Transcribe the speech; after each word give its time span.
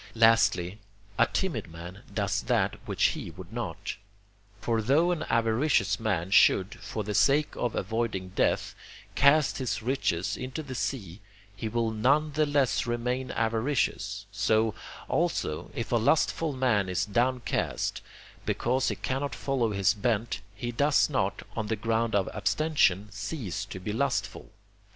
Lastly, 0.15 0.79
a 1.19 1.27
timid 1.27 1.67
man 1.71 2.01
does 2.11 2.41
that 2.41 2.77
which 2.87 3.03
he 3.09 3.29
would 3.29 3.53
not. 3.53 3.97
For 4.59 4.81
though 4.81 5.11
an 5.11 5.21
avaricious 5.29 5.99
man 5.99 6.31
should, 6.31 6.73
for 6.79 7.03
the 7.03 7.13
sake 7.13 7.55
of 7.55 7.75
avoiding 7.75 8.29
death, 8.29 8.73
cast 9.13 9.59
his 9.59 9.83
riches 9.83 10.35
into 10.35 10.63
the 10.63 10.73
sea, 10.73 11.21
he 11.55 11.69
will 11.69 11.91
none 11.91 12.31
the 12.31 12.47
less 12.47 12.87
remain 12.87 13.29
avaricious; 13.29 14.25
so, 14.31 14.73
also, 15.07 15.69
if 15.75 15.91
a 15.91 15.97
lustful 15.97 16.51
man 16.53 16.89
is 16.89 17.05
downcast, 17.05 18.01
because 18.43 18.87
he 18.87 18.95
cannot 18.95 19.35
follow 19.35 19.69
his 19.71 19.93
bent, 19.93 20.41
he 20.55 20.71
does 20.71 21.11
not, 21.11 21.43
on 21.55 21.67
the 21.67 21.75
ground 21.75 22.15
of 22.15 22.27
abstention, 22.33 23.07
cease 23.11 23.65
to 23.65 23.79
be 23.79 23.93
lustful. 23.93 24.49